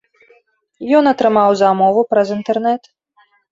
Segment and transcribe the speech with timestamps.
[0.99, 2.93] Ён атрымаў замову праз інтэрнэт.